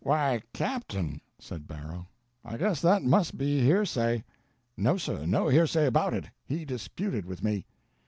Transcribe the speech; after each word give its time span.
"Why 0.03 0.41
captain!" 0.51 1.21
said 1.37 1.67
Barrow. 1.67 2.07
"I 2.43 2.57
guess 2.57 2.81
that 2.81 3.03
must 3.03 3.37
be 3.37 3.61
hearsay." 3.61 4.23
"No, 4.75 4.97
sir, 4.97 5.27
no 5.27 5.47
hearsay 5.47 5.85
about 5.85 6.15
it—he 6.15 6.65
disputed 6.65 7.23
with 7.27 7.43
me." 7.43 7.67